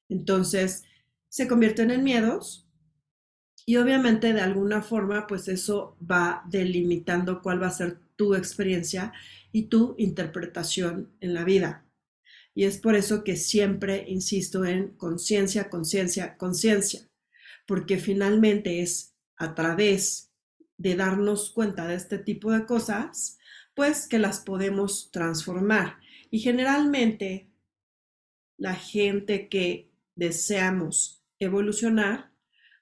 Entonces, 0.10 0.84
se 1.28 1.47
convierten 1.47 1.89
en 1.89 2.04
miedos 2.04 2.67
y 3.65 3.78
obviamente 3.78 4.34
de 4.34 4.41
alguna 4.41 4.82
forma, 4.82 5.28
pues 5.28 5.47
eso 5.47 5.97
va 6.00 6.43
delimitando 6.50 7.41
cuál 7.41 7.62
va 7.62 7.67
a 7.67 7.71
ser 7.71 8.00
tu 8.15 8.36
experiencia 8.36 9.13
y 9.52 9.63
tu 9.63 9.95
interpretación 9.97 11.12
en 11.19 11.34
la 11.34 11.43
vida. 11.43 11.86
Y 12.54 12.65
es 12.65 12.78
por 12.78 12.95
eso 12.95 13.24
que 13.24 13.36
siempre 13.36 14.06
insisto 14.08 14.65
en 14.65 14.89
conciencia, 14.97 15.69
conciencia, 15.69 16.38
conciencia, 16.38 17.08
porque 17.65 17.97
finalmente 17.97 18.82
es 18.82 19.15
a 19.38 19.56
través 19.56 20.32
de 20.78 20.95
darnos 20.95 21.52
cuenta 21.52 21.88
de 21.88 21.95
este 21.95 22.17
tipo 22.17 22.52
de 22.52 22.65
cosas, 22.65 23.38
pues 23.74 24.08
que 24.08 24.19
las 24.19 24.39
podemos 24.39 25.12
transformar. 25.12 25.97
Y 26.30 26.39
generalmente 26.39 27.50
la 28.58 28.76
gente 28.76 29.47
que 29.47 29.89
deseamos 30.15 31.24
evolucionar, 31.39 32.30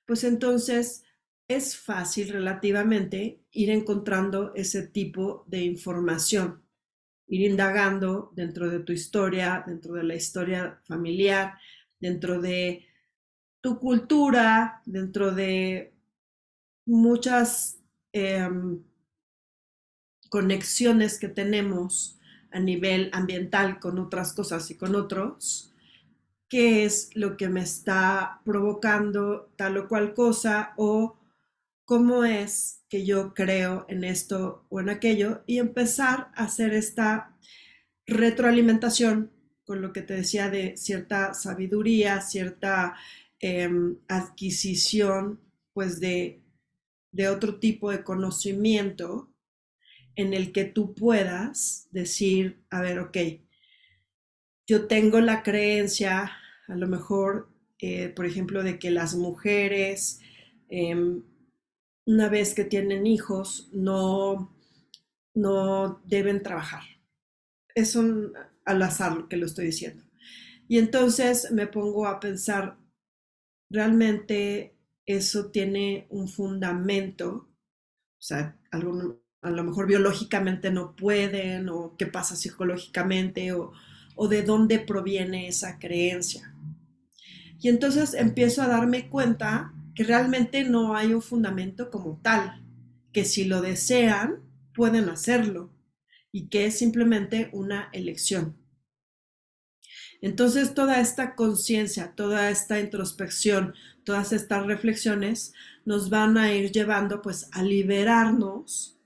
pues 0.09 0.23
entonces 0.23 1.03
es 1.47 1.77
fácil 1.77 2.29
relativamente 2.29 3.43
ir 3.51 3.69
encontrando 3.69 4.55
ese 4.55 4.87
tipo 4.87 5.45
de 5.45 5.61
información, 5.61 6.63
ir 7.27 7.47
indagando 7.47 8.31
dentro 8.35 8.71
de 8.71 8.79
tu 8.79 8.91
historia, 8.91 9.63
dentro 9.67 9.93
de 9.93 10.03
la 10.03 10.15
historia 10.15 10.81
familiar, 10.87 11.59
dentro 11.99 12.41
de 12.41 12.87
tu 13.61 13.77
cultura, 13.77 14.81
dentro 14.83 15.31
de 15.31 15.93
muchas 16.87 17.79
em, 18.11 18.81
conexiones 20.27 21.19
que 21.19 21.29
tenemos 21.29 22.17
a 22.49 22.59
nivel 22.59 23.11
ambiental 23.13 23.79
con 23.79 23.99
otras 23.99 24.33
cosas 24.33 24.71
y 24.71 24.75
con 24.75 24.95
otros, 24.95 25.68
qué 26.49 26.83
es 26.85 27.15
lo 27.15 27.37
que 27.37 27.47
me 27.47 27.61
está 27.61 28.41
provocando 28.43 29.53
tal 29.55 29.77
o 29.77 29.87
cual 29.87 30.13
cosa 30.13 30.73
o 30.77 31.17
cómo 31.85 32.23
es 32.23 32.83
que 32.89 33.05
yo 33.05 33.33
creo 33.33 33.85
en 33.87 34.03
esto 34.03 34.65
o 34.69 34.79
en 34.79 34.89
aquello 34.89 35.43
y 35.47 35.59
empezar 35.59 36.31
a 36.35 36.45
hacer 36.45 36.73
esta 36.73 37.37
retroalimentación 38.05 39.31
con 39.63 39.81
lo 39.81 39.93
que 39.93 40.01
te 40.01 40.15
decía 40.15 40.49
de 40.49 40.75
cierta 40.77 41.33
sabiduría, 41.35 42.21
cierta 42.21 42.95
em, 43.39 43.97
adquisición, 44.07 45.39
pues 45.73 45.99
de, 45.99 46.41
de 47.11 47.29
otro 47.29 47.59
tipo 47.59 47.91
de 47.91 48.03
conocimiento 48.03 49.31
en 50.15 50.33
el 50.33 50.51
que 50.51 50.65
tú 50.65 50.95
puedas 50.95 51.87
decir, 51.91 52.63
a 52.69 52.81
ver, 52.81 52.99
ok, 52.99 53.17
yo 54.69 54.85
tengo 54.85 55.19
la 55.19 55.41
creencia, 55.41 56.31
a 56.67 56.75
lo 56.75 56.87
mejor, 56.87 57.49
eh, 57.79 58.09
por 58.09 58.27
ejemplo, 58.27 58.61
de 58.61 58.77
que 58.77 58.91
las 58.91 59.15
mujeres 59.15 60.19
em, 60.69 61.23
una 62.05 62.29
vez 62.29 62.53
que 62.53 62.65
tienen 62.65 63.07
hijos, 63.07 63.71
no, 63.73 64.55
no 65.33 66.03
deben 66.05 66.43
trabajar. 66.43 66.83
Es 67.73 67.95
al 67.95 68.81
azar 68.83 69.27
que 69.27 69.37
lo 69.37 69.47
estoy 69.47 69.65
diciendo. 69.65 70.03
Y 70.67 70.77
entonces 70.77 71.51
me 71.51 71.65
pongo 71.65 72.05
a 72.05 72.19
pensar, 72.19 72.77
realmente 73.71 74.77
eso 75.07 75.49
tiene 75.49 76.05
un 76.11 76.27
fundamento, 76.27 77.49
o 78.19 78.21
sea, 78.21 78.55
a 78.69 78.77
lo 78.77 79.63
mejor 79.63 79.87
biológicamente 79.87 80.69
no 80.69 80.95
pueden, 80.95 81.69
o 81.69 81.95
qué 81.97 82.05
pasa 82.05 82.35
psicológicamente, 82.35 83.51
o, 83.53 83.71
o 84.21 84.27
de 84.27 84.43
dónde 84.43 84.79
proviene 84.79 85.47
esa 85.47 85.79
creencia. 85.79 86.53
Y 87.61 87.69
entonces 87.69 88.13
empiezo 88.13 88.61
a 88.61 88.67
darme 88.67 89.07
cuenta 89.07 89.73
que 89.95 90.03
realmente 90.03 90.65
no 90.65 90.93
hay 90.93 91.13
un 91.13 91.21
fundamento 91.21 91.89
como 91.89 92.19
tal, 92.21 92.61
que 93.13 93.23
si 93.23 93.45
lo 93.45 93.61
desean, 93.61 94.41
pueden 94.73 95.07
hacerlo 95.07 95.73
y 96.33 96.49
que 96.49 96.65
es 96.65 96.77
simplemente 96.77 97.49
una 97.53 97.89
elección. 97.93 98.57
Entonces 100.21 100.73
toda 100.73 100.99
esta 100.99 101.33
conciencia, 101.35 102.13
toda 102.13 102.49
esta 102.49 102.77
introspección, 102.81 103.73
todas 104.03 104.33
estas 104.33 104.65
reflexiones 104.65 105.53
nos 105.85 106.09
van 106.09 106.37
a 106.37 106.53
ir 106.53 106.73
llevando 106.73 107.21
pues 107.21 107.47
a 107.53 107.63
liberarnos 107.63 108.98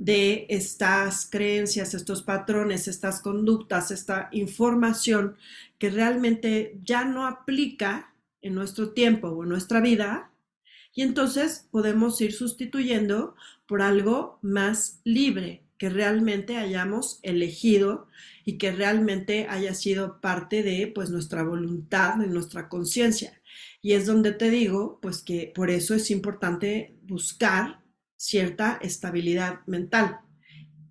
de 0.00 0.46
estas 0.48 1.28
creencias, 1.30 1.92
estos 1.92 2.22
patrones, 2.22 2.88
estas 2.88 3.20
conductas, 3.20 3.90
esta 3.90 4.30
información 4.32 5.36
que 5.78 5.90
realmente 5.90 6.80
ya 6.82 7.04
no 7.04 7.26
aplica 7.26 8.14
en 8.40 8.54
nuestro 8.54 8.92
tiempo 8.92 9.28
o 9.28 9.42
en 9.42 9.50
nuestra 9.50 9.82
vida. 9.82 10.30
Y 10.94 11.02
entonces 11.02 11.68
podemos 11.70 12.18
ir 12.22 12.32
sustituyendo 12.32 13.34
por 13.66 13.82
algo 13.82 14.38
más 14.40 15.02
libre, 15.04 15.64
que 15.76 15.90
realmente 15.90 16.56
hayamos 16.56 17.20
elegido 17.22 18.08
y 18.46 18.56
que 18.56 18.72
realmente 18.72 19.48
haya 19.50 19.74
sido 19.74 20.18
parte 20.22 20.62
de 20.62 20.86
pues 20.86 21.10
nuestra 21.10 21.42
voluntad, 21.42 22.14
de 22.14 22.26
nuestra 22.26 22.70
conciencia. 22.70 23.38
Y 23.82 23.92
es 23.92 24.06
donde 24.06 24.32
te 24.32 24.48
digo, 24.48 24.98
pues 25.02 25.20
que 25.20 25.52
por 25.54 25.68
eso 25.68 25.94
es 25.94 26.10
importante 26.10 26.96
buscar 27.02 27.80
cierta 28.20 28.78
estabilidad 28.82 29.60
mental. 29.66 30.20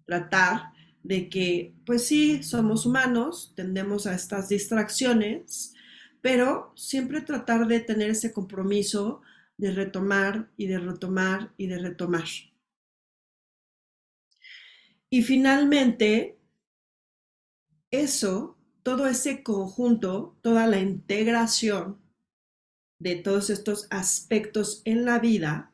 Tratar 0.05 0.71
de 1.03 1.29
que, 1.29 1.75
pues 1.85 2.07
sí, 2.07 2.41
somos 2.41 2.87
humanos, 2.87 3.53
tendemos 3.55 4.07
a 4.07 4.15
estas 4.15 4.49
distracciones, 4.49 5.75
pero 6.21 6.73
siempre 6.75 7.21
tratar 7.21 7.67
de 7.67 7.81
tener 7.81 8.09
ese 8.09 8.33
compromiso 8.33 9.21
de 9.57 9.71
retomar 9.71 10.49
y 10.57 10.65
de 10.65 10.79
retomar 10.79 11.53
y 11.55 11.67
de 11.67 11.77
retomar. 11.77 12.25
Y 15.11 15.21
finalmente, 15.21 16.39
eso, 17.91 18.57
todo 18.81 19.05
ese 19.05 19.43
conjunto, 19.43 20.35
toda 20.41 20.65
la 20.65 20.79
integración 20.79 22.01
de 22.97 23.17
todos 23.17 23.51
estos 23.51 23.85
aspectos 23.91 24.81
en 24.85 25.05
la 25.05 25.19
vida, 25.19 25.71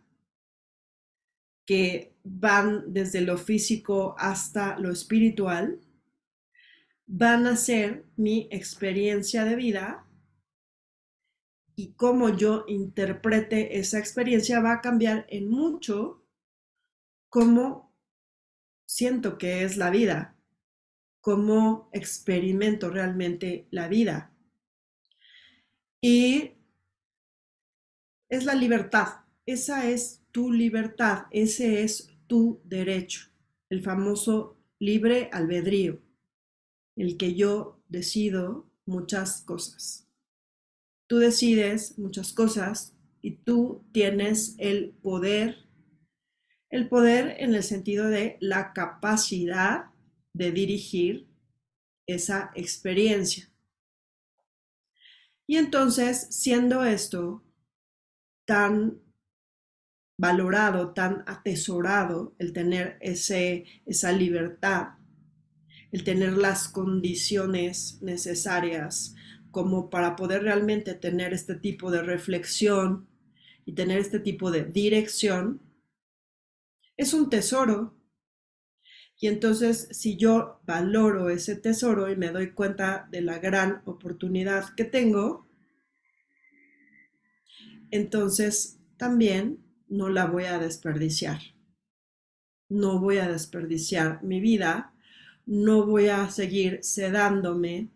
que 1.65 2.13
van 2.23 2.93
desde 2.93 3.21
lo 3.21 3.37
físico 3.37 4.15
hasta 4.17 4.77
lo 4.79 4.91
espiritual, 4.91 5.79
van 7.07 7.47
a 7.47 7.55
ser 7.55 8.05
mi 8.15 8.47
experiencia 8.51 9.45
de 9.45 9.55
vida 9.55 10.05
y 11.75 11.93
cómo 11.93 12.29
yo 12.29 12.65
interprete 12.67 13.77
esa 13.77 13.99
experiencia 13.99 14.61
va 14.61 14.73
a 14.73 14.81
cambiar 14.81 15.25
en 15.29 15.49
mucho 15.49 16.23
cómo 17.29 17.93
siento 18.85 19.37
que 19.37 19.63
es 19.63 19.77
la 19.77 19.89
vida, 19.89 20.35
cómo 21.19 21.89
experimento 21.91 22.89
realmente 22.89 23.67
la 23.71 23.87
vida. 23.87 24.31
Y 26.01 26.53
es 28.29 28.45
la 28.45 28.55
libertad, 28.55 29.25
esa 29.45 29.89
es 29.89 30.24
tu 30.35 30.51
libertad, 30.51 31.27
ese 31.31 31.81
es 31.83 32.09
tu 32.27 32.59
derecho, 32.65 33.29
el 33.69 33.81
famoso 33.81 34.59
libre 34.79 35.29
albedrío, 35.31 36.01
el 36.97 37.15
que 37.15 37.35
yo 37.35 37.81
decido 37.87 38.69
muchas 38.85 39.43
cosas. 39.43 40.09
Tú 41.07 41.19
decides 41.19 41.97
muchas 41.97 42.33
cosas 42.33 42.97
y 43.21 43.37
tú 43.37 43.85
tienes 43.93 44.55
el 44.57 44.89
poder, 45.01 45.69
el 46.69 46.89
poder 46.89 47.37
en 47.39 47.55
el 47.55 47.63
sentido 47.63 48.09
de 48.09 48.35
la 48.41 48.73
capacidad 48.73 49.85
de 50.33 50.51
dirigir 50.51 51.29
esa 52.07 52.51
experiencia. 52.55 53.49
Y 55.47 55.55
entonces, 55.55 56.27
siendo 56.29 56.83
esto 56.83 57.41
tan 58.43 59.04
valorado, 60.17 60.93
tan 60.93 61.23
atesorado 61.27 62.33
el 62.39 62.53
tener 62.53 62.97
ese, 63.01 63.65
esa 63.85 64.11
libertad, 64.11 64.93
el 65.91 66.03
tener 66.03 66.37
las 66.37 66.67
condiciones 66.67 67.99
necesarias 68.01 69.15
como 69.51 69.89
para 69.89 70.15
poder 70.15 70.43
realmente 70.43 70.93
tener 70.93 71.33
este 71.33 71.55
tipo 71.55 71.91
de 71.91 72.01
reflexión 72.01 73.07
y 73.65 73.73
tener 73.73 73.99
este 73.99 74.19
tipo 74.19 74.51
de 74.51 74.65
dirección, 74.65 75.61
es 76.97 77.13
un 77.13 77.29
tesoro. 77.29 77.95
Y 79.17 79.27
entonces, 79.27 79.87
si 79.91 80.17
yo 80.17 80.59
valoro 80.65 81.29
ese 81.29 81.55
tesoro 81.55 82.11
y 82.11 82.17
me 82.17 82.31
doy 82.31 82.51
cuenta 82.51 83.07
de 83.11 83.21
la 83.21 83.39
gran 83.39 83.81
oportunidad 83.85 84.75
que 84.75 84.83
tengo, 84.83 85.47
entonces 87.91 88.77
también 88.97 89.64
no 89.87 90.09
la 90.09 90.25
voy 90.25 90.45
a 90.45 90.59
desperdiciar. 90.59 91.39
No 92.69 92.99
voy 92.99 93.17
a 93.17 93.29
desperdiciar 93.29 94.23
mi 94.23 94.39
vida, 94.39 94.93
no 95.45 95.85
voy 95.85 96.07
a 96.07 96.29
seguir 96.29 96.83
sedándome 96.83 97.89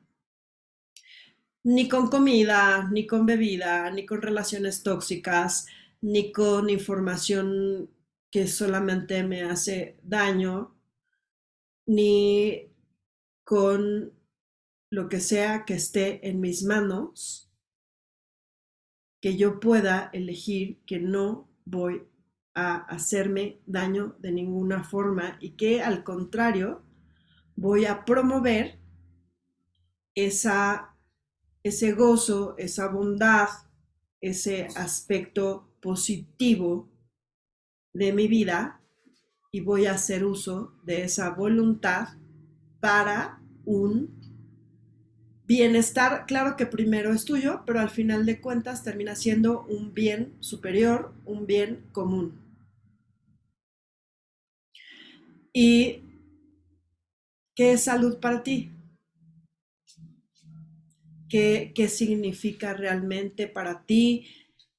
ni 1.63 1.89
con 1.89 2.09
comida, 2.09 2.89
ni 2.91 3.05
con 3.05 3.25
bebida, 3.25 3.89
ni 3.91 4.05
con 4.05 4.21
relaciones 4.21 4.83
tóxicas, 4.83 5.67
ni 6.01 6.31
con 6.31 6.69
información 6.69 7.89
que 8.31 8.47
solamente 8.47 9.23
me 9.23 9.43
hace 9.43 9.99
daño, 10.03 10.75
ni 11.85 12.71
con 13.43 14.13
lo 14.91 15.09
que 15.09 15.19
sea 15.19 15.65
que 15.65 15.75
esté 15.75 16.27
en 16.27 16.39
mis 16.39 16.63
manos, 16.63 17.51
que 19.21 19.35
yo 19.35 19.59
pueda 19.59 20.09
elegir 20.13 20.79
que 20.85 20.99
no 20.99 21.48
voy 21.69 22.07
a 22.55 22.77
hacerme 22.77 23.61
daño 23.65 24.15
de 24.19 24.31
ninguna 24.31 24.83
forma 24.83 25.37
y 25.39 25.51
que 25.51 25.81
al 25.81 26.03
contrario 26.03 26.83
voy 27.55 27.85
a 27.85 28.05
promover 28.05 28.79
esa, 30.15 30.95
ese 31.63 31.91
gozo, 31.93 32.55
esa 32.57 32.87
bondad, 32.87 33.49
ese 34.19 34.67
aspecto 34.75 35.69
positivo 35.79 36.89
de 37.93 38.13
mi 38.13 38.27
vida 38.27 38.81
y 39.51 39.61
voy 39.61 39.85
a 39.85 39.93
hacer 39.93 40.25
uso 40.25 40.73
de 40.83 41.03
esa 41.03 41.29
voluntad 41.31 42.09
para 42.79 43.41
un 43.65 44.18
bienestar, 45.49 46.27
claro 46.27 46.55
que 46.55 46.67
primero 46.67 47.11
es 47.11 47.25
tuyo, 47.25 47.63
pero 47.65 47.79
al 47.79 47.89
final 47.89 48.23
de 48.27 48.39
cuentas 48.39 48.83
termina 48.83 49.15
siendo 49.15 49.63
un 49.63 49.95
bien 49.95 50.35
superior, 50.41 51.11
un 51.25 51.47
bien 51.47 51.87
común. 51.91 52.39
¿Y 55.51 56.03
qué 57.55 57.73
es 57.73 57.85
salud 57.85 58.19
para 58.19 58.43
ti? 58.43 58.69
¿Qué, 61.27 61.71
qué 61.73 61.87
significa 61.87 62.75
realmente 62.75 63.47
para 63.47 63.87
ti? 63.87 64.27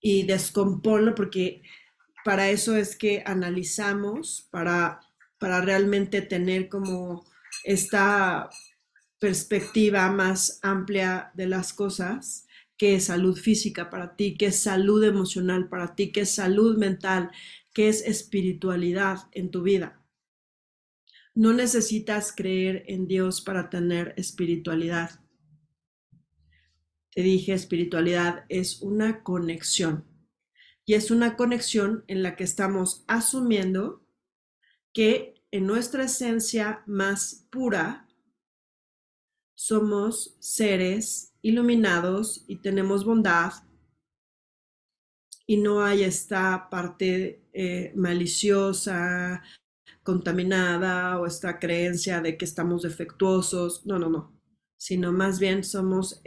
Y 0.00 0.22
descomponlo 0.22 1.16
porque 1.16 1.62
para 2.24 2.48
eso 2.48 2.76
es 2.76 2.94
que 2.94 3.24
analizamos, 3.26 4.46
para, 4.52 5.00
para 5.40 5.62
realmente 5.62 6.22
tener 6.22 6.68
como 6.68 7.24
esta 7.64 8.48
perspectiva 9.20 10.10
más 10.10 10.58
amplia 10.62 11.30
de 11.34 11.46
las 11.46 11.72
cosas, 11.72 12.48
qué 12.76 12.94
es 12.94 13.04
salud 13.04 13.36
física 13.36 13.90
para 13.90 14.16
ti, 14.16 14.36
qué 14.36 14.46
es 14.46 14.62
salud 14.62 15.04
emocional 15.04 15.68
para 15.68 15.94
ti, 15.94 16.10
qué 16.10 16.22
es 16.22 16.34
salud 16.34 16.78
mental, 16.78 17.30
qué 17.74 17.88
es 17.88 18.00
espiritualidad 18.00 19.28
en 19.32 19.50
tu 19.50 19.62
vida. 19.62 20.02
No 21.34 21.52
necesitas 21.52 22.34
creer 22.34 22.84
en 22.88 23.06
Dios 23.06 23.42
para 23.42 23.68
tener 23.68 24.14
espiritualidad. 24.16 25.20
Te 27.14 27.22
dije, 27.22 27.52
espiritualidad 27.52 28.46
es 28.48 28.80
una 28.80 29.22
conexión 29.22 30.06
y 30.86 30.94
es 30.94 31.10
una 31.10 31.36
conexión 31.36 32.04
en 32.08 32.22
la 32.22 32.34
que 32.34 32.44
estamos 32.44 33.04
asumiendo 33.06 34.02
que 34.94 35.34
en 35.50 35.66
nuestra 35.66 36.04
esencia 36.04 36.82
más 36.86 37.46
pura 37.50 38.08
somos 39.60 40.38
seres 40.38 41.34
iluminados 41.42 42.46
y 42.48 42.62
tenemos 42.62 43.04
bondad 43.04 43.52
y 45.46 45.58
no 45.58 45.82
hay 45.82 46.02
esta 46.02 46.70
parte 46.70 47.44
eh, 47.52 47.92
maliciosa, 47.94 49.42
contaminada 50.02 51.20
o 51.20 51.26
esta 51.26 51.58
creencia 51.58 52.22
de 52.22 52.38
que 52.38 52.46
estamos 52.46 52.84
defectuosos, 52.84 53.84
no, 53.84 53.98
no, 53.98 54.08
no, 54.08 54.40
sino 54.78 55.12
más 55.12 55.38
bien 55.38 55.62
somos 55.62 56.22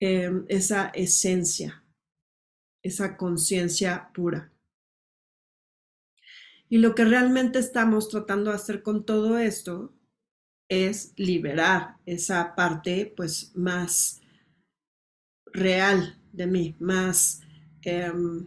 em, 0.00 0.44
esa 0.48 0.88
esencia, 0.88 1.84
esa 2.82 3.16
conciencia 3.16 4.10
pura. 4.12 4.52
Y 6.68 6.78
lo 6.78 6.96
que 6.96 7.04
realmente 7.04 7.60
estamos 7.60 8.08
tratando 8.08 8.50
de 8.50 8.56
hacer 8.56 8.82
con 8.82 9.06
todo 9.06 9.38
esto 9.38 9.94
es 10.68 11.12
liberar 11.16 11.96
esa 12.06 12.54
parte 12.54 13.12
pues 13.16 13.52
más 13.54 14.20
real 15.46 16.18
de 16.32 16.46
mí, 16.46 16.74
más 16.80 17.40
em, 17.82 18.46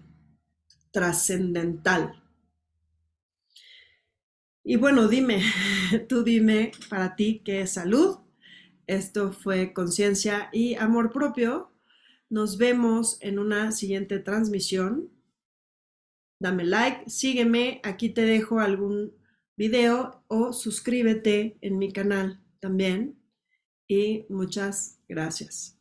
trascendental. 0.91 2.21
Y 4.63 4.75
bueno, 4.75 5.07
dime, 5.07 5.41
tú 6.09 6.23
dime 6.23 6.71
para 6.89 7.15
ti 7.15 7.41
qué 7.45 7.61
es 7.61 7.71
salud. 7.71 8.17
Esto 8.85 9.31
fue 9.31 9.73
conciencia 9.73 10.49
y 10.51 10.75
amor 10.75 11.11
propio. 11.11 11.71
Nos 12.29 12.57
vemos 12.57 13.17
en 13.21 13.39
una 13.39 13.71
siguiente 13.71 14.19
transmisión. 14.19 15.09
Dame 16.39 16.65
like, 16.65 17.09
sígueme, 17.09 17.79
aquí 17.83 18.09
te 18.09 18.21
dejo 18.21 18.59
algún 18.59 19.13
video 19.57 20.23
o 20.27 20.53
suscríbete 20.53 21.57
en 21.61 21.77
mi 21.77 21.91
canal 21.91 22.39
también. 22.59 23.19
Y 23.87 24.25
muchas 24.29 24.99
gracias. 25.09 25.76